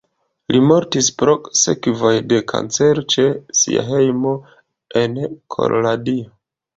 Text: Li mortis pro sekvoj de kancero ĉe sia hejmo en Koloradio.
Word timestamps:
Li 0.53 0.59
mortis 0.67 1.09
pro 1.17 1.33
sekvoj 1.63 2.13
de 2.31 2.39
kancero 2.51 3.03
ĉe 3.15 3.25
sia 3.59 3.83
hejmo 3.91 4.31
en 5.03 5.21
Koloradio. 5.57 6.27